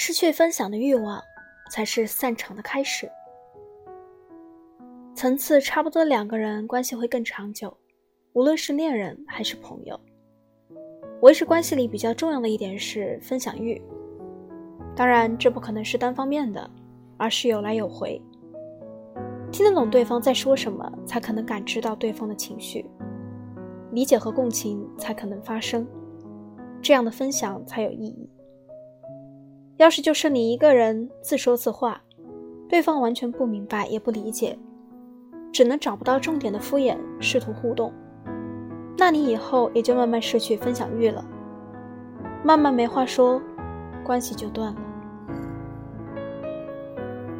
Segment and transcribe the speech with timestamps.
[0.00, 1.20] 失去分享的欲望，
[1.72, 3.10] 才是散场的开始。
[5.12, 7.76] 层次差不多的两个人，关系会更长久，
[8.32, 9.98] 无论是恋人还是朋友。
[11.22, 13.82] 维持关系里比较重要的一点是分享欲，
[14.94, 16.70] 当然这不可能是单方面的，
[17.16, 18.22] 而是有来有回。
[19.50, 22.88] 听得懂对方在说什么，才可能感知到对方的情绪，
[23.90, 25.84] 理解和共情才可能发生，
[26.80, 28.30] 这样的分享才有意义。
[29.78, 32.00] 要是就剩你一个人自说自话，
[32.68, 34.58] 对方完全不明白也不理解，
[35.52, 37.92] 只能找不到重点的敷衍，试图互动。
[38.96, 41.24] 那你以后也就慢慢失去分享欲了，
[42.42, 43.40] 慢慢没话说，
[44.04, 44.80] 关系就断了。